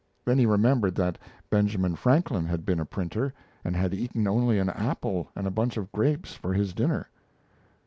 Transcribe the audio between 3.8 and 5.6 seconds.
eaten only an apple and a